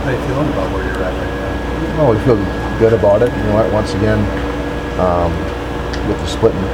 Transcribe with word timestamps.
How 0.00 0.10
you 0.10 0.20
feeling 0.24 0.48
about 0.48 0.72
where 0.72 0.84
you're 0.84 0.96
at 0.96 1.12
right 1.12 1.34
now? 1.36 2.00
Oh, 2.00 2.16
we 2.16 2.18
feel 2.24 2.40
good 2.80 2.96
about 2.96 3.20
it. 3.20 3.28
You 3.36 3.42
know 3.52 3.60
what? 3.60 3.68
Once 3.68 3.92
again, 3.92 4.16
um, 4.96 5.28
with 6.08 6.16
the 6.16 6.26
split 6.26 6.56
in 6.56 6.64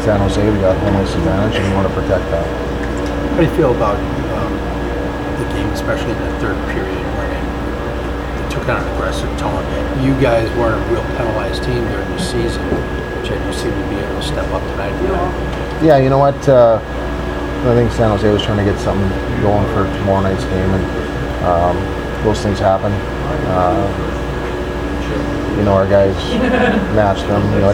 San 0.00 0.16
Jose, 0.24 0.40
we 0.40 0.56
got 0.56 0.72
home 0.80 0.96
ice 0.96 1.12
advantage, 1.12 1.60
and 1.60 1.68
we 1.68 1.72
want 1.76 1.84
to 1.84 1.92
protect 1.92 2.24
that. 2.32 2.48
How 2.48 3.36
do 3.36 3.44
you 3.44 3.52
feel 3.60 3.76
about 3.76 4.00
um, 4.40 4.52
the 5.36 5.44
game, 5.52 5.68
especially 5.76 6.16
in 6.16 6.20
the 6.24 6.32
third 6.40 6.56
period 6.72 7.04
when 7.20 7.28
it, 7.28 7.44
it 8.40 8.48
took 8.48 8.64
on 8.72 8.80
an 8.80 8.88
aggressive 8.96 9.28
tone? 9.36 9.60
You 10.00 10.16
guys 10.16 10.48
weren't 10.56 10.80
a 10.80 10.84
real 10.88 11.04
penalized 11.20 11.68
team 11.68 11.84
during 11.92 12.08
the 12.08 12.24
season, 12.24 12.64
which 13.20 13.28
you 13.28 13.52
seem 13.52 13.76
to 13.76 13.88
be 13.92 14.00
able 14.00 14.16
to 14.16 14.24
step 14.24 14.48
up 14.48 14.64
tonight. 14.72 14.96
Yeah, 15.84 16.00
you 16.00 16.08
know 16.08 16.18
what? 16.18 16.40
Uh, 16.48 16.80
I 16.80 17.76
think 17.76 17.92
San 17.92 18.08
Jose 18.16 18.24
was 18.32 18.40
trying 18.40 18.64
to 18.64 18.64
get 18.64 18.80
something 18.80 19.06
going 19.44 19.68
for 19.76 19.84
tomorrow 20.00 20.24
night's 20.24 20.48
game, 20.48 20.72
and 20.72 20.84
um, 21.44 22.01
those 22.22 22.40
things 22.40 22.58
happen. 22.58 22.92
Uh, 23.50 23.84
you 25.58 25.64
know, 25.64 25.74
our 25.74 25.86
guys 25.86 26.16
matched 26.96 27.26
them. 27.26 27.42
You 27.54 27.60
know, 27.60 27.70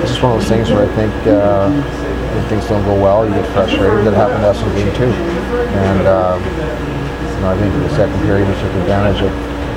it's 0.00 0.10
just 0.10 0.22
one 0.22 0.32
of 0.32 0.40
those 0.40 0.48
things 0.48 0.70
where 0.70 0.88
I 0.88 0.94
think 0.94 1.12
uh, 1.26 1.70
when 1.70 2.44
things 2.48 2.66
don't 2.66 2.84
go 2.84 2.94
well, 2.94 3.26
you 3.26 3.34
get 3.34 3.46
frustrated. 3.52 4.06
That 4.06 4.14
happened 4.14 4.42
to 4.42 4.50
us 4.50 4.60
in 4.62 4.70
game 4.74 4.92
two, 4.96 5.12
and 5.12 6.06
um, 6.06 6.40
you 6.42 7.40
know, 7.42 7.50
I 7.52 7.56
think 7.58 7.74
in 7.74 7.82
the 7.82 7.94
second 7.94 8.18
period 8.22 8.48
we 8.48 8.54
took 8.54 8.72
advantage 8.86 9.20
of 9.22 9.32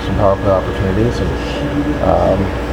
some 0.06 0.16
power 0.16 0.36
play 0.38 0.52
opportunities 0.52 1.20
and. 1.20 1.32
Um, 2.06 2.72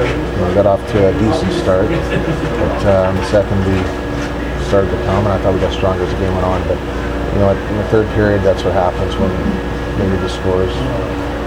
you 0.00 0.46
know, 0.46 0.54
got 0.54 0.64
off 0.64 0.80
to 0.92 1.08
a 1.08 1.12
decent 1.12 1.52
start, 1.60 1.84
but 1.84 2.80
uh, 2.88 3.10
in 3.10 3.16
the 3.16 3.26
second 3.28 3.58
we 3.68 3.76
started 4.64 4.88
to 4.88 4.96
come, 5.04 5.26
and 5.26 5.34
I 5.34 5.38
thought 5.42 5.52
we 5.52 5.60
got 5.60 5.74
stronger 5.74 6.04
as 6.04 6.12
the 6.14 6.18
game 6.18 6.32
went 6.32 6.46
on. 6.46 6.62
But 6.64 6.78
you 7.34 7.38
know, 7.44 7.50
in 7.52 7.76
the 7.76 7.88
third 7.92 8.08
period, 8.14 8.40
that's 8.42 8.64
what 8.64 8.72
happens 8.72 9.14
when 9.16 9.28
maybe 10.00 10.16
the 10.24 10.32
scores 10.32 10.72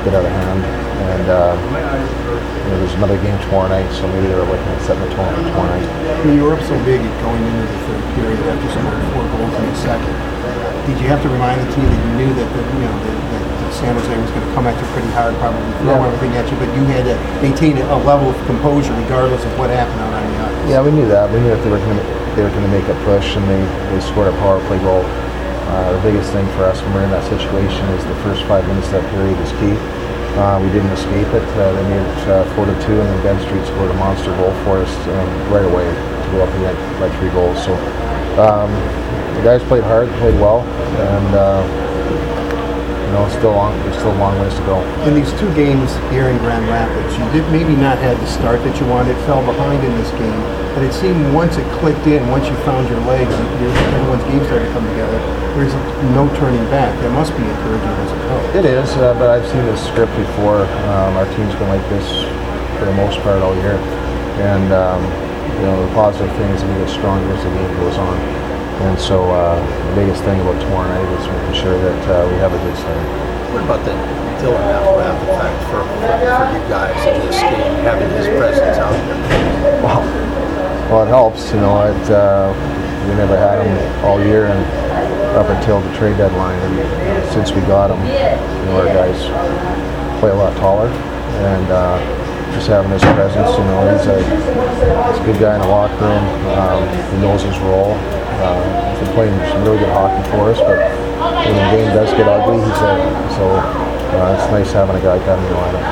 get 0.06 0.14
out 0.14 0.26
of 0.26 0.32
hand. 0.32 0.62
And 1.04 1.26
uh, 1.28 1.54
you 1.58 2.70
know, 2.70 2.78
there's 2.80 2.96
another 2.96 3.18
game 3.20 3.36
tomorrow 3.50 3.68
night, 3.68 3.90
so 3.92 4.08
maybe 4.08 4.30
they're 4.30 4.46
looking 4.46 4.70
at 4.72 4.82
setting 4.86 5.04
the 5.04 5.12
tone 5.18 5.34
tomorrow 5.36 5.74
night. 5.74 5.84
I 5.84 6.24
mean, 6.24 6.38
you 6.40 6.44
were 6.48 6.56
up 6.56 6.64
so 6.64 6.78
big 6.88 7.02
going 7.26 7.42
into 7.44 7.66
the 7.68 7.80
third 7.90 8.04
period 8.16 8.40
after 8.48 8.68
scoring 8.72 9.04
four 9.12 9.26
goals 9.36 9.52
in 9.58 9.66
the 9.68 9.78
second. 9.84 10.16
Did 10.88 11.00
you 11.00 11.08
have 11.12 11.20
to 11.24 11.30
remind 11.32 11.60
the 11.64 11.70
team 11.76 11.88
that 11.88 12.00
you 12.00 12.12
knew 12.20 12.32
that, 12.36 12.48
the, 12.56 12.62
you 12.76 12.84
know, 12.88 12.96
that, 13.04 13.18
that 13.32 13.72
San 13.72 13.96
Jose 13.96 14.12
was 14.20 14.32
going 14.36 14.44
to 14.48 14.52
come 14.54 14.68
at 14.68 14.76
you 14.76 14.86
pretty 14.92 15.08
hard, 15.16 15.32
probably 15.40 15.64
throw 15.84 15.96
Yeah. 15.96 16.08
everything 16.12 16.32
at 16.36 16.44
you, 16.52 16.56
but 16.60 16.68
you 16.76 16.84
had 16.92 17.08
to 17.08 17.16
maintain 17.40 17.80
a 17.80 18.00
level 18.04 18.28
of 18.32 18.38
composure 18.48 18.92
regardless 19.00 19.44
of 19.44 19.52
what 19.60 19.72
happened 19.72 20.00
on 20.04 20.12
the 20.12 20.20
ice? 20.44 20.70
Yeah, 20.72 20.84
we 20.84 20.92
knew 20.92 21.08
that. 21.08 21.32
We 21.32 21.40
knew 21.40 21.52
that 21.56 21.64
they 21.64 21.72
were 21.72 21.80
going 21.84 21.98
to 22.00 22.06
they 22.36 22.42
were 22.42 22.50
going 22.50 22.66
to 22.66 22.74
make 22.74 22.88
a 22.90 22.98
push, 23.06 23.38
and 23.38 23.46
they, 23.46 23.62
they 23.94 24.02
scored 24.02 24.28
a 24.28 24.36
power 24.42 24.58
play 24.66 24.80
goal. 24.82 25.06
Uh, 25.74 25.90
the 25.98 26.04
biggest 26.06 26.30
thing 26.30 26.46
for 26.54 26.70
us 26.70 26.78
when 26.86 26.94
we're 26.94 27.02
in 27.02 27.10
that 27.10 27.26
situation 27.26 27.82
is 27.98 28.06
the 28.06 28.14
first 28.22 28.46
five 28.46 28.62
minutes 28.70 28.94
of 28.94 29.02
that 29.02 29.06
period 29.10 29.34
is 29.42 29.50
key. 29.58 29.74
Uh, 30.38 30.62
we 30.62 30.70
didn't 30.70 30.94
escape 30.94 31.26
it. 31.34 31.42
Uh, 31.58 31.74
they 31.74 31.86
made 31.90 31.98
it 31.98 32.22
uh, 32.30 32.46
four 32.54 32.70
to 32.70 32.76
two, 32.86 32.94
and 32.94 33.10
then 33.10 33.18
Ben 33.26 33.38
Street 33.42 33.66
scored 33.66 33.90
a 33.90 33.98
monster 33.98 34.30
goal 34.38 34.54
for 34.62 34.86
us 34.86 34.94
um, 35.10 35.30
right 35.50 35.66
away 35.66 35.90
to 35.90 36.28
go 36.30 36.46
up 36.46 36.54
again 36.62 36.78
by 37.02 37.10
three 37.18 37.34
goals. 37.34 37.58
So 37.66 37.74
um, 38.38 38.70
the 39.34 39.42
guys 39.42 39.66
played 39.66 39.82
hard, 39.82 40.14
played 40.22 40.38
well, 40.38 40.62
and 40.62 41.30
uh, 41.34 41.66
you 41.66 43.10
know, 43.18 43.26
it's 43.26 43.34
still 43.34 43.58
long. 43.58 43.74
There's 43.82 43.98
still 43.98 44.14
a 44.14 44.22
long 44.22 44.38
ways 44.38 44.54
to 44.54 44.66
go. 44.70 44.78
In 45.10 45.18
these 45.18 45.34
two 45.42 45.50
games 45.58 45.90
here 46.14 46.30
in 46.30 46.38
Grand 46.46 46.70
Rapids, 46.70 47.18
you 47.18 47.26
did 47.34 47.50
maybe 47.50 47.74
not 47.74 47.98
have 47.98 48.22
the 48.22 48.30
start 48.30 48.62
that 48.62 48.78
you 48.78 48.86
wanted, 48.86 49.18
fell 49.26 49.42
behind 49.42 49.82
in 49.82 49.94
this 49.98 50.14
game, 50.22 50.42
but 50.78 50.86
it 50.86 50.94
seemed 50.94 51.34
once 51.34 51.58
it 51.58 51.66
clicked 51.82 52.06
in, 52.06 52.22
once 52.30 52.46
you 52.46 52.54
found 52.62 52.86
your 52.94 53.02
legs, 53.10 53.34
you, 53.58 53.74
everyone's 53.98 54.22
game 54.30 54.46
started 54.46 54.70
to 54.70 54.74
come 54.78 54.86
together. 54.94 55.33
There's 55.54 55.74
no 56.18 56.26
turning 56.42 56.66
back. 56.74 56.90
That 57.06 57.14
must 57.14 57.30
be 57.38 57.46
encouraging 57.46 57.94
as 58.02 58.10
a 58.10 58.20
coach. 58.26 58.56
It 58.58 58.66
is, 58.66 58.90
uh, 58.98 59.14
but 59.22 59.30
I've 59.30 59.46
seen 59.46 59.62
this 59.70 59.86
script 59.86 60.10
before. 60.18 60.66
Um, 60.90 61.14
our 61.14 61.30
team's 61.38 61.54
been 61.62 61.70
like 61.70 61.86
this 61.94 62.10
for 62.82 62.90
the 62.90 62.98
most 62.98 63.22
part 63.22 63.38
all 63.46 63.54
year, 63.62 63.78
and 64.42 64.74
um, 64.74 65.06
you 65.62 65.70
know 65.70 65.78
the 65.78 65.94
positive 65.94 66.34
thing 66.42 66.50
is 66.58 66.66
that 66.66 66.70
we 66.74 66.82
get 66.82 66.90
stronger 66.90 67.30
as 67.30 67.44
the 67.46 67.54
game 67.54 67.70
goes 67.78 68.02
on. 68.02 68.18
And 68.90 68.98
so 68.98 69.30
uh, 69.30 69.62
the 69.62 69.94
biggest 69.94 70.26
thing 70.26 70.42
about 70.42 70.58
tomorrow 70.58 70.90
night 70.90 71.06
is 71.22 71.30
making 71.30 71.62
sure 71.62 71.78
that 71.78 72.02
uh, 72.10 72.26
we 72.26 72.36
have 72.42 72.50
a 72.50 72.58
good 72.58 72.74
start. 72.74 72.98
What 73.54 73.62
about 73.62 73.86
the 73.86 73.94
Dylan 74.42 74.58
McIlrath 74.58 75.22
effect 75.22 75.58
for, 75.70 75.86
for, 75.86 76.10
for 76.18 76.46
you 76.50 76.66
guys 76.66 76.98
in 77.06 77.22
this 77.30 77.38
game, 77.38 77.78
having 77.86 78.10
his 78.18 78.26
presence 78.42 78.82
out 78.82 78.90
there? 78.90 79.86
Well, 79.86 80.02
well, 80.90 81.06
it 81.06 81.14
helps. 81.14 81.54
You 81.54 81.62
know, 81.62 81.86
it, 81.86 82.10
uh, 82.10 82.50
we 83.06 83.14
never 83.14 83.38
had 83.38 83.62
him 83.62 83.78
all 84.04 84.18
year, 84.18 84.50
and 84.50 84.58
up 85.34 85.50
until 85.50 85.82
the 85.82 85.90
trade 85.98 86.18
deadline, 86.18 86.60
and 86.62 87.32
since 87.34 87.52
we 87.52 87.62
got 87.62 87.90
him, 87.90 88.00
you 88.06 88.66
know, 88.70 88.82
our 88.82 88.90
guys 88.94 89.18
play 90.20 90.30
a 90.30 90.36
lot 90.36 90.56
taller, 90.58 90.88
and 90.88 91.66
uh, 91.72 91.98
just 92.54 92.68
having 92.68 92.92
his 92.92 93.02
presence, 93.18 93.50
you 93.58 93.66
know, 93.66 93.82
he's 93.90 94.06
a, 94.06 94.18
he's 94.22 95.20
a 95.20 95.26
good 95.26 95.40
guy 95.42 95.56
in 95.58 95.62
the 95.62 95.68
locker 95.68 95.98
room. 95.98 96.26
Um, 96.54 96.86
he 97.12 97.18
knows 97.18 97.42
his 97.42 97.58
role. 97.66 97.98
Uh, 98.46 98.62
he's 98.94 99.02
been 99.02 99.14
playing 99.18 99.36
some 99.50 99.64
really 99.66 99.80
good 99.80 99.90
hockey 99.90 100.22
for 100.30 100.54
us, 100.54 100.60
but 100.62 100.78
when 101.50 101.56
the 101.58 101.68
game 101.74 101.90
does 101.98 102.14
get 102.14 102.30
ugly, 102.30 102.62
he's 102.62 102.80
there. 102.80 103.02
So 103.34 103.50
uh, 103.58 104.38
it's 104.38 104.48
nice 104.54 104.72
having 104.72 104.96
a 104.96 105.02
guy 105.02 105.18
that 105.18 105.38
in 105.40 105.46
your 105.50 105.58
lineup. 105.58 105.88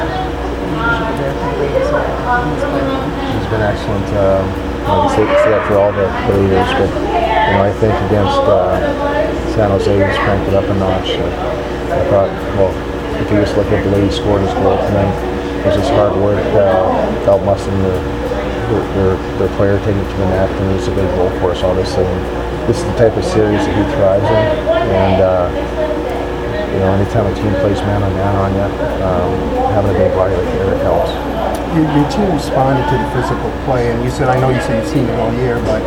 He's 2.31 3.49
been 3.49 3.65
excellent. 3.65 4.05
Um, 4.15 4.45
I 4.81 4.97
can 5.01 5.09
say, 5.13 5.25
say 5.43 5.49
that 5.49 5.67
for 5.67 5.77
all 5.77 5.91
the, 5.93 6.05
the 6.29 6.33
leaders, 6.41 6.69
but 6.73 6.89
you 6.89 7.53
know, 7.57 7.63
I 7.63 7.71
think 7.79 7.93
against 8.09 8.41
uh, 8.49 8.81
San 9.53 9.69
Jose, 9.69 9.91
he's 9.91 10.19
cranked 10.23 10.47
it 10.47 10.55
up 10.55 10.65
a 10.65 10.75
notch. 10.75 11.11
Uh, 11.11 11.27
I 11.91 12.01
thought, 12.09 12.31
well, 12.55 12.71
if 13.21 13.29
you 13.31 13.37
just 13.41 13.55
look 13.57 13.67
at 13.67 13.83
the 13.83 13.91
way 13.91 14.05
he 14.05 14.11
scored 14.11 14.41
his 14.41 14.53
goal 14.53 14.77
tonight, 14.87 15.11
it 15.61 15.65
was 15.67 15.75
his 15.75 15.89
hard 15.89 16.15
work 16.19 16.41
uh, 16.55 17.37
muscle 17.45 17.71
their, 18.71 18.83
their, 18.95 19.15
their 19.37 19.51
player 19.57 19.77
take 19.83 19.95
it 19.95 20.07
to 20.07 20.17
the 20.17 20.27
net, 20.31 20.49
and 20.49 20.71
it 20.71 20.75
was 20.75 20.87
a 20.87 20.95
big 20.95 21.07
goal 21.19 21.29
for 21.39 21.51
us, 21.51 21.63
obviously. 21.63 22.05
And 22.05 22.21
this 22.67 22.79
is 22.79 22.85
the 22.85 22.95
type 22.95 23.15
of 23.17 23.25
series 23.25 23.59
that 23.59 23.75
he 23.75 23.83
thrives 23.95 24.23
in, 24.23 24.45
and 24.95 25.17
uh, 25.19 25.51
you 26.71 26.79
know, 26.79 26.95
anytime 26.95 27.27
a 27.27 27.35
team 27.35 27.51
plays 27.59 27.79
man 27.83 28.01
on 28.03 28.13
man 28.15 28.35
on 28.39 28.51
you, 28.55 28.67
um, 29.03 29.31
having 29.75 29.91
a 29.91 29.97
big 29.99 30.11
body 30.15 30.35
like 30.35 30.47
Eric 30.63 30.79
helps. 30.87 31.11
Your, 31.75 31.83
your 31.83 32.07
team 32.07 32.31
responded 32.31 32.83
to 32.87 32.95
the 32.95 33.07
physical 33.11 33.51
play, 33.67 33.91
and 33.91 34.03
you 34.03 34.09
said, 34.09 34.29
I 34.29 34.39
know 34.39 34.49
you 34.49 34.61
said 34.61 34.79
you've 34.79 34.91
seen 34.91 35.05
it 35.05 35.19
all 35.19 35.33
year, 35.43 35.59
but 35.67 35.81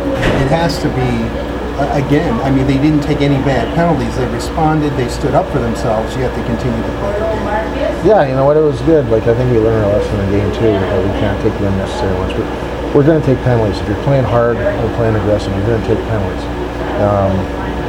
it 0.45 0.49
has 0.53 0.77
to 0.85 0.89
be, 0.93 1.25
again, 1.75 2.39
I 2.41 2.49
mean, 2.51 2.67
they 2.67 2.77
didn't 2.79 3.01
take 3.03 3.21
any 3.21 3.37
bad 3.43 3.67
penalties. 3.75 4.15
They 4.15 4.27
responded, 4.31 4.93
they 4.95 5.09
stood 5.09 5.35
up 5.35 5.45
for 5.51 5.59
themselves, 5.59 6.15
yet 6.15 6.31
they 6.35 6.43
continued 6.47 6.85
to 6.85 6.93
play 6.99 7.11
their 7.19 7.35
game. 7.35 8.07
Yeah, 8.07 8.27
you 8.27 8.35
know 8.35 8.45
what? 8.45 8.55
It 8.57 8.63
was 8.63 8.79
good. 8.81 9.09
Like 9.09 9.23
I 9.27 9.33
think 9.35 9.51
we 9.51 9.59
learned 9.59 9.83
a 9.83 9.97
lesson 9.97 10.19
in 10.19 10.31
game 10.31 10.51
two 10.55 10.71
that 10.71 10.99
we 11.03 11.11
can't 11.19 11.41
take 11.41 11.53
the 11.59 11.67
unnecessary 11.67 12.13
ones. 12.15 12.33
But 12.33 12.47
we're 12.95 13.03
going 13.03 13.19
to 13.19 13.25
take 13.25 13.37
penalties. 13.43 13.81
If 13.81 13.87
you're 13.89 14.03
playing 14.03 14.23
hard 14.23 14.55
or 14.55 14.95
playing 14.95 15.15
aggressive, 15.15 15.51
you're 15.51 15.67
going 15.67 15.81
to 15.81 15.87
take 15.87 15.99
penalties. 16.07 16.45
Um, 17.03 17.35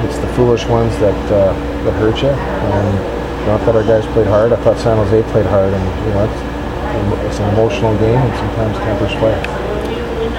it's 0.04 0.18
the 0.18 0.28
foolish 0.34 0.66
ones 0.66 0.90
that 0.98 1.18
uh, 1.30 1.54
that 1.84 1.94
hurt 2.02 2.18
you. 2.22 2.34
And 2.34 2.90
you 3.40 3.46
know, 3.46 3.54
I 3.54 3.58
thought 3.62 3.76
our 3.76 3.86
guys 3.86 4.04
played 4.12 4.26
hard. 4.26 4.52
I 4.52 4.58
thought 4.66 4.78
San 4.78 4.96
Jose 4.98 5.22
played 5.30 5.46
hard, 5.46 5.72
and 5.72 5.84
you 6.06 6.12
know, 6.14 6.26
it's, 6.26 6.40
it's 7.30 7.38
an 7.38 7.54
emotional 7.54 7.94
game, 7.98 8.18
and 8.18 8.34
sometimes 8.34 8.74
tempers 8.82 9.14
play. 9.22 9.55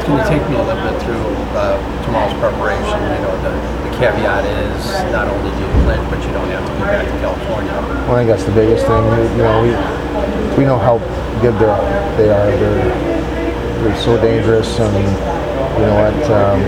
Can 0.07 0.15
you 0.15 0.23
take 0.23 0.39
me 0.47 0.55
a 0.55 0.63
little 0.63 0.79
bit 0.87 0.95
through 1.03 1.19
uh, 1.51 1.75
tomorrow's 2.07 2.31
preparation? 2.39 2.95
You 2.95 3.27
know, 3.27 3.35
the, 3.43 3.51
the 3.83 3.91
caveat 3.99 4.47
is 4.47 4.79
not 5.11 5.27
only 5.27 5.51
do 5.51 5.59
you 5.59 5.71
clinch, 5.83 5.99
but 6.07 6.23
you 6.23 6.31
don't 6.31 6.47
have 6.47 6.63
to 6.63 6.73
go 6.79 6.85
back 6.87 7.03
to 7.03 7.17
California. 7.19 7.75
Well, 8.07 8.15
I 8.15 8.23
think 8.23 8.31
that's 8.31 8.47
the 8.47 8.55
biggest 8.55 8.87
thing. 8.87 9.03
We- 9.03 9.27
You 9.35 9.43
know, 9.43 9.59
we 9.67 9.71
we 10.55 10.63
know 10.63 10.79
how 10.79 10.97
good 11.43 11.59
they're 11.59 11.75
they 12.15 12.31
are. 12.31 12.47
They're 12.55 12.87
they're 13.83 13.99
so 13.99 14.15
dangerous, 14.23 14.79
and 14.79 14.95
you 14.95 15.83
know 15.83 15.95
what? 15.99 16.15
Um, 16.31 16.59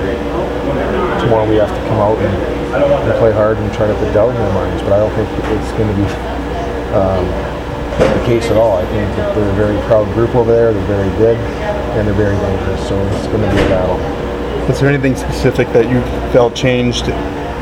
tomorrow 1.24 1.48
we 1.48 1.56
have 1.64 1.72
to 1.72 1.82
come 1.88 2.00
out 2.04 2.20
and, 2.20 2.36
and 2.76 3.20
play 3.24 3.32
hard 3.32 3.56
and 3.58 3.72
try 3.72 3.88
to 3.88 3.96
put 4.04 4.12
doubt 4.14 4.36
in 4.36 4.36
their 4.36 4.54
minds. 4.54 4.84
But 4.84 4.94
I 4.94 5.00
don't 5.00 5.16
think 5.16 5.32
it's 5.32 5.72
going 5.80 5.88
to 5.88 5.96
be 5.96 6.08
um, 6.92 7.24
the 8.20 8.24
case 8.28 8.52
at 8.52 8.58
all. 8.58 8.78
I 8.78 8.86
think 8.92 9.08
that 9.16 9.34
they're 9.34 9.48
a 9.50 9.56
very 9.56 9.80
proud 9.88 10.12
group 10.14 10.36
over 10.36 10.52
there. 10.52 10.74
They're 10.74 10.92
very 10.92 11.10
good, 11.18 11.38
and 11.98 12.08
they're 12.08 12.14
very 12.14 12.36
dangerous. 12.38 12.88
So 12.88 13.00
it's 13.08 13.28
going 13.28 13.42
to 13.42 13.50
be 13.50 13.62
a 13.62 13.70
battle. 13.70 13.98
Was 14.68 14.80
there 14.80 14.90
anything 14.90 15.16
specific 15.16 15.68
that 15.70 15.90
you 15.90 16.02
felt 16.32 16.56
changed 16.56 17.06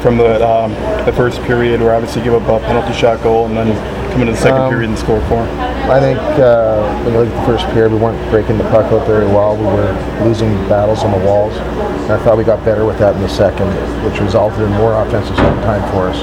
from 0.01 0.17
the 0.17 0.45
um, 0.45 0.71
the 1.05 1.13
first 1.13 1.41
period, 1.43 1.81
where 1.81 1.95
obviously 1.95 2.21
you 2.21 2.31
give 2.31 2.41
up 2.41 2.61
a 2.61 2.65
penalty 2.65 2.93
shot 2.93 3.23
goal 3.23 3.45
and 3.47 3.55
then 3.57 3.67
come 4.11 4.21
into 4.21 4.33
the 4.33 4.37
second 4.37 4.61
Um, 4.61 4.69
period 4.69 4.89
and 4.89 4.99
score 4.99 5.21
four? 5.27 5.43
I 5.87 5.99
think 6.01 6.19
uh, 6.19 6.83
when 7.03 7.13
you 7.13 7.19
look 7.19 7.29
at 7.29 7.39
the 7.39 7.47
first 7.47 7.65
period, 7.73 7.93
we 7.93 7.97
weren't 7.97 8.19
breaking 8.29 8.57
the 8.57 8.65
puck 8.65 8.91
out 8.91 9.07
very 9.07 9.25
well. 9.25 9.55
We 9.55 9.63
were 9.63 9.93
losing 10.27 10.51
battles 10.67 11.03
on 11.03 11.17
the 11.17 11.25
walls. 11.25 11.55
And 11.55 12.11
I 12.11 12.17
thought 12.23 12.37
we 12.37 12.43
got 12.43 12.63
better 12.65 12.85
with 12.85 12.99
that 12.99 13.15
in 13.15 13.21
the 13.21 13.29
second, 13.29 13.67
which 14.03 14.19
resulted 14.19 14.61
in 14.61 14.71
more 14.73 14.93
offensive 15.01 15.35
time 15.63 15.81
for 15.91 16.09
us. 16.11 16.19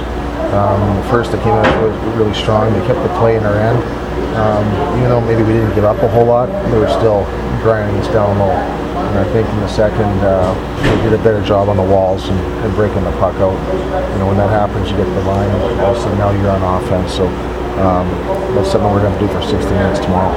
Um, 0.53 0.97
the 0.97 1.09
first, 1.09 1.33
they 1.33 1.39
came 1.39 1.53
out 1.53 1.67
really, 1.83 2.17
really 2.17 2.35
strong. 2.35 2.73
They 2.73 2.87
kept 2.87 3.03
the 3.03 3.12
play 3.19 3.37
in 3.37 3.45
our 3.45 3.56
end. 3.56 3.81
Um, 4.34 4.66
even 4.98 5.08
though 5.14 5.22
maybe 5.22 5.42
we 5.42 5.54
didn't 5.54 5.75
give 5.75 5.84
up 5.84 6.02
a 6.02 6.08
whole 6.08 6.26
lot, 6.26 6.50
they 6.70 6.78
were 6.78 6.90
still 6.90 7.22
grinding 7.62 7.94
us 8.02 8.08
down 8.10 8.38
low. 8.38 8.50
And 8.50 9.19
I 9.19 9.26
think 9.31 9.46
in 9.46 9.60
the 9.60 9.70
second, 9.70 10.10
uh, 10.26 10.50
we 10.82 11.06
did 11.06 11.14
a 11.14 11.22
better 11.22 11.38
job 11.46 11.69
on 11.69 11.76
the 11.76 11.86
walls 11.86 12.26
and, 12.26 12.38
and 12.66 12.75
breaking 12.75 13.04
the 13.04 13.14
puck 13.22 13.38
out. 13.38 13.54
You 13.54 14.19
know, 14.19 14.26
when 14.26 14.36
that 14.42 14.50
happens, 14.50 14.90
you 14.90 14.96
get 14.98 15.06
the 15.06 15.22
line, 15.22 15.46
and 15.46 15.81
all 15.81 15.94
of 15.94 15.98
a 15.98 16.00
sudden 16.02 16.19
now 16.19 16.34
you're 16.34 16.50
on 16.50 16.62
offense. 16.82 17.14
So 17.14 17.31
um, 17.78 18.10
that's 18.58 18.75
something 18.75 18.90
we're 18.90 19.06
going 19.06 19.14
to 19.14 19.22
do 19.22 19.31
for 19.31 19.42
60 19.42 19.70
minutes 19.70 20.02
tomorrow. 20.02 20.34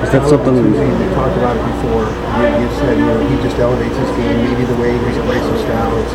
Is 0.00 0.08
that 0.16 0.24
something? 0.24 0.56
We 0.56 0.72
talked 1.12 1.36
about 1.36 1.60
it 1.60 1.64
before. 1.76 2.08
You, 2.40 2.64
you 2.64 2.68
said, 2.80 2.96
you 2.96 3.04
know, 3.04 3.20
he 3.20 3.36
just 3.44 3.60
elevates 3.60 3.92
his 4.00 4.08
game, 4.16 4.48
maybe 4.48 4.64
the 4.64 4.80
way 4.80 4.96
he 4.96 5.00
plays 5.28 5.44
his 5.44 5.60
style, 5.60 5.92
it's 6.00 6.12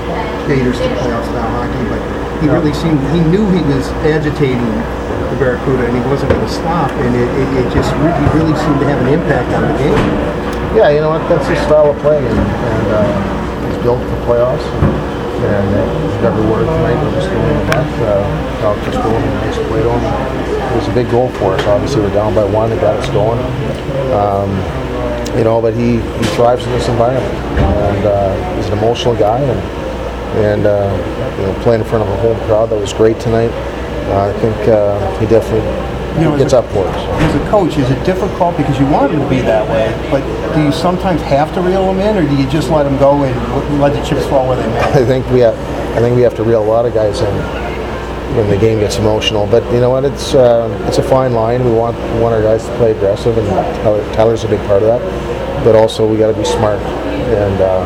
caters 0.49 0.81
to 0.81 0.89
playoff 1.05 1.21
style 1.29 1.53
hockey, 1.53 1.85
but 1.85 2.01
he 2.41 2.49
really 2.49 2.73
seemed, 2.73 2.97
he 3.13 3.21
knew 3.29 3.45
he 3.53 3.61
was 3.69 3.85
agitating 4.09 4.73
the 5.29 5.37
Barracuda 5.37 5.87
and 5.87 5.95
he 5.97 6.03
wasn't 6.09 6.31
going 6.31 6.45
to 6.45 6.53
stop, 6.53 6.91
and 6.91 7.15
it, 7.15 7.29
it, 7.39 7.47
it 7.61 7.67
just, 7.73 7.91
re- 8.01 8.13
he 8.13 8.25
really 8.37 8.55
seemed 8.59 8.79
to 8.81 8.87
have 8.87 8.99
an 9.01 9.09
impact 9.13 9.49
on 9.55 9.63
the 9.65 9.75
game. 9.77 10.03
Yeah, 10.75 10.89
you 10.91 10.99
know 10.99 11.09
what? 11.09 11.23
That's 11.29 11.47
his 11.47 11.59
style 11.65 11.91
of 11.91 11.97
play, 12.03 12.19
and, 12.19 12.39
and 12.39 12.85
uh, 12.91 13.05
he's 13.67 13.79
built 13.83 14.01
for 14.01 14.17
playoffs. 14.27 14.65
And 15.45 15.69
uh, 15.75 16.27
every 16.27 16.45
word 16.49 16.65
tonight 16.65 16.97
was 17.03 17.13
just 17.13 17.29
going 17.29 17.45
in 17.45 17.57
the 17.59 17.65
net. 17.75 17.87
Uh, 18.01 18.65
out 18.65 18.77
just 18.83 18.97
going 18.97 19.25
nice 19.45 19.55
play 19.67 19.83
him. 19.83 20.01
It 20.01 20.75
was 20.75 20.87
a 20.87 20.93
big 20.93 21.09
goal 21.11 21.29
for 21.37 21.53
us. 21.53 21.61
Obviously, 21.67 22.01
we're 22.01 22.13
down 22.13 22.33
by 22.33 22.43
one. 22.45 22.69
They 22.69 22.77
got 22.77 22.97
us 22.97 23.09
going. 23.09 23.39
Um, 24.11 24.49
you 25.37 25.43
know, 25.43 25.61
but 25.61 25.73
he, 25.75 25.99
he 25.99 26.25
thrives 26.35 26.65
in 26.65 26.71
this 26.71 26.87
environment, 26.87 27.35
and 27.59 28.05
uh, 28.05 28.55
he's 28.55 28.67
an 28.67 28.77
emotional 28.79 29.15
guy, 29.15 29.39
and 29.39 29.59
and 30.43 30.65
uh, 30.65 30.91
you 31.39 31.45
know, 31.45 31.59
playing 31.63 31.81
in 31.81 31.87
front 31.87 32.03
of 32.07 32.09
a 32.09 32.17
home 32.21 32.37
crowd 32.47 32.69
that 32.69 32.79
was 32.79 32.93
great 32.93 33.19
tonight. 33.19 33.51
Uh, 34.11 34.29
I 34.29 34.39
think 34.39 34.55
uh, 34.67 35.19
he 35.19 35.25
definitely 35.25 35.65
You 36.21 36.29
know, 36.29 36.37
gets 36.37 36.53
a- 36.53 36.59
up 36.59 36.65
for 36.71 36.85
us. 36.87 37.21
As 37.23 37.35
a 37.35 37.49
coach, 37.49 37.77
is 37.77 37.89
it 37.89 38.03
difficult 38.05 38.55
because 38.57 38.77
you 38.79 38.85
want 38.87 39.11
him 39.11 39.21
to 39.21 39.29
be 39.29 39.41
that 39.41 39.67
way, 39.69 39.89
but 40.11 40.21
do 40.53 40.61
you 40.63 40.71
sometimes 40.71 41.21
have 41.23 41.53
to 41.55 41.61
reel 41.61 41.89
him 41.91 41.99
in, 41.99 42.15
or 42.17 42.27
do 42.27 42.35
you 42.35 42.47
just 42.49 42.69
let 42.69 42.85
him 42.85 42.97
go 42.99 43.23
and 43.23 43.81
let 43.81 43.93
the 43.93 44.03
chips 44.05 44.25
fall 44.27 44.47
where 44.47 44.57
they 44.57 44.67
may? 44.67 44.79
I 45.01 45.05
think 45.05 45.27
we 45.31 45.39
have, 45.39 45.55
I 45.97 45.99
think 45.99 46.15
we 46.15 46.21
have 46.21 46.35
to 46.35 46.43
reel 46.43 46.61
a 46.63 46.69
lot 46.69 46.85
of 46.85 46.93
guys 46.93 47.21
in 47.21 47.35
when 48.37 48.49
the 48.49 48.57
game 48.57 48.79
gets 48.79 48.97
emotional. 48.97 49.47
But 49.47 49.63
you 49.73 49.79
know 49.79 49.89
what? 49.89 50.03
It's 50.05 50.33
uh, 50.35 50.67
it's 50.87 50.97
a 50.97 51.03
fine 51.03 51.33
line. 51.33 51.63
We 51.65 51.71
want 51.71 51.95
we 52.13 52.19
want 52.19 52.35
our 52.35 52.41
guys 52.41 52.65
to 52.65 52.75
play 52.77 52.91
aggressive, 52.91 53.37
and 53.37 53.47
Tyler, 53.81 54.13
Tyler's 54.13 54.43
a 54.43 54.47
big 54.49 54.59
part 54.67 54.83
of 54.83 54.87
that. 54.89 55.63
But 55.63 55.75
also 55.75 56.05
we 56.09 56.17
got 56.17 56.31
to 56.31 56.37
be 56.37 56.45
smart, 56.45 56.79
and 56.79 57.61
uh, 57.61 57.85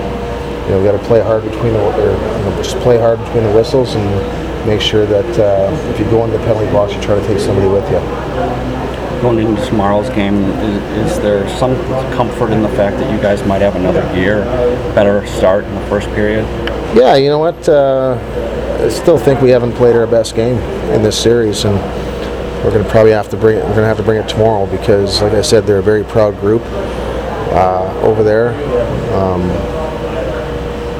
you 0.69 0.75
know 0.75 0.81
we 0.81 0.85
got 0.85 1.01
to 1.01 1.07
play 1.07 1.19
hard 1.19 1.43
between 1.43 1.73
the 1.73 1.79
or, 1.79 2.11
you 2.11 2.43
know, 2.45 2.61
just 2.61 2.77
play 2.77 2.99
hard 2.99 3.17
between 3.25 3.43
the 3.43 3.53
whistles 3.53 3.95
and 3.95 4.67
make 4.67 4.79
sure 4.79 5.07
that 5.07 5.39
uh, 5.39 5.89
if 5.89 5.99
you 5.99 6.05
go 6.11 6.23
into 6.23 6.37
the 6.37 6.43
penalty 6.43 6.71
box, 6.71 6.93
you 6.93 7.01
try 7.01 7.19
to 7.19 7.25
take 7.25 7.39
somebody 7.39 7.67
with 7.67 7.83
you. 7.89 7.97
Going 9.19 9.39
into 9.39 9.65
tomorrow's 9.65 10.09
game, 10.09 10.35
is, 10.43 11.11
is 11.11 11.19
there 11.21 11.49
some 11.57 11.75
comfort 12.13 12.51
in 12.51 12.61
the 12.61 12.69
fact 12.69 12.97
that 12.97 13.11
you 13.11 13.19
guys 13.19 13.43
might 13.47 13.61
have 13.61 13.75
another 13.75 14.01
gear, 14.13 14.45
better 14.93 15.25
start 15.25 15.63
in 15.65 15.73
the 15.73 15.85
first 15.87 16.07
period? 16.09 16.45
Yeah, 16.95 17.15
you 17.15 17.29
know 17.29 17.39
what? 17.39 17.67
Uh, 17.67 18.17
I 18.79 18.89
still 18.89 19.17
think 19.17 19.41
we 19.41 19.49
haven't 19.49 19.73
played 19.73 19.95
our 19.95 20.05
best 20.05 20.35
game 20.35 20.57
in 20.93 21.01
this 21.01 21.19
series, 21.19 21.65
and 21.65 21.75
we're 22.63 22.71
going 22.71 22.83
to 22.83 22.89
probably 22.91 23.11
have 23.11 23.29
to 23.29 23.37
bring 23.37 23.57
it. 23.57 23.63
We're 23.63 23.75
going 23.75 23.81
to 23.81 23.87
have 23.87 23.97
to 23.97 24.03
bring 24.03 24.21
it 24.21 24.29
tomorrow 24.29 24.67
because, 24.67 25.19
like 25.19 25.33
I 25.33 25.41
said, 25.41 25.65
they're 25.65 25.79
a 25.79 25.83
very 25.83 26.03
proud 26.03 26.39
group 26.39 26.61
uh, 26.65 28.01
over 28.03 28.23
there. 28.23 28.49
Um, 29.15 29.78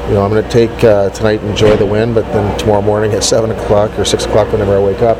you 0.09 0.15
know, 0.15 0.25
I'm 0.25 0.31
going 0.31 0.43
to 0.43 0.49
take 0.49 0.83
uh, 0.83 1.11
tonight, 1.11 1.39
and 1.39 1.51
enjoy 1.51 1.77
the 1.77 1.85
win, 1.85 2.15
but 2.15 2.23
then 2.33 2.57
tomorrow 2.57 2.81
morning 2.81 3.13
at 3.13 3.23
seven 3.23 3.51
o'clock 3.51 3.91
or 3.99 4.03
six 4.03 4.25
o'clock, 4.25 4.51
whenever 4.51 4.75
I 4.75 4.81
wake 4.81 5.03
up, 5.03 5.17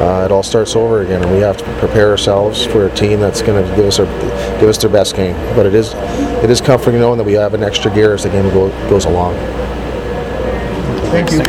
uh, 0.00 0.24
it 0.24 0.30
all 0.30 0.44
starts 0.44 0.76
over 0.76 1.02
again, 1.02 1.20
and 1.20 1.32
we 1.32 1.40
have 1.40 1.56
to 1.56 1.64
prepare 1.80 2.10
ourselves 2.10 2.64
for 2.64 2.86
a 2.86 2.94
team 2.94 3.18
that's 3.18 3.42
going 3.42 3.60
to 3.60 3.76
give 3.76 3.86
us 3.86 3.98
our, 3.98 4.06
give 4.60 4.68
us 4.68 4.78
their 4.78 4.88
best 4.88 5.16
game. 5.16 5.34
But 5.56 5.66
it 5.66 5.74
is 5.74 5.94
it 6.44 6.48
is 6.48 6.60
comforting 6.60 7.00
knowing 7.00 7.18
that 7.18 7.24
we 7.24 7.32
have 7.32 7.54
an 7.54 7.64
extra 7.64 7.92
gear 7.92 8.14
as 8.14 8.22
the 8.22 8.30
game 8.30 8.48
go, 8.50 8.68
goes 8.88 9.04
along. 9.04 9.34
Thank 11.10 11.32
you. 11.32 11.38